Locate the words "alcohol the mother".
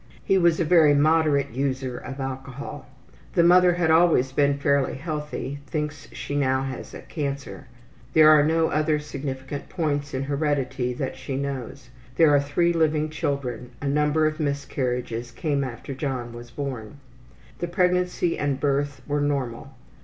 2.19-3.73